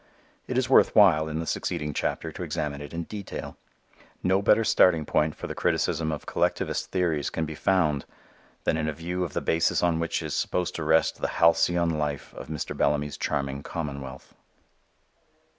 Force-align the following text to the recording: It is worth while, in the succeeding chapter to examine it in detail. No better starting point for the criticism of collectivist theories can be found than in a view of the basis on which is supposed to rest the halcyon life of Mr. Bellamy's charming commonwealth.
It 0.47 0.57
is 0.57 0.67
worth 0.67 0.95
while, 0.95 1.29
in 1.29 1.37
the 1.37 1.45
succeeding 1.45 1.93
chapter 1.93 2.31
to 2.31 2.41
examine 2.41 2.81
it 2.81 2.91
in 2.91 3.03
detail. 3.03 3.55
No 4.23 4.41
better 4.41 4.63
starting 4.63 5.05
point 5.05 5.35
for 5.35 5.45
the 5.45 5.53
criticism 5.53 6.11
of 6.11 6.25
collectivist 6.25 6.89
theories 6.89 7.29
can 7.29 7.45
be 7.45 7.53
found 7.53 8.05
than 8.63 8.77
in 8.77 8.87
a 8.87 8.93
view 8.93 9.23
of 9.23 9.33
the 9.33 9.41
basis 9.41 9.83
on 9.83 9.99
which 9.99 10.23
is 10.23 10.33
supposed 10.35 10.73
to 10.77 10.83
rest 10.83 11.21
the 11.21 11.27
halcyon 11.37 11.99
life 11.99 12.33
of 12.33 12.47
Mr. 12.47 12.75
Bellamy's 12.75 13.15
charming 13.15 13.61
commonwealth. 13.61 14.33